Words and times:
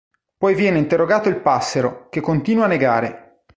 Poi 0.35 0.55
viene 0.55 0.79
interrogato 0.79 1.29
il 1.29 1.39
passero, 1.41 2.07
che 2.09 2.21
continua 2.21 2.63
a 2.65 2.69
negare. 2.69 3.43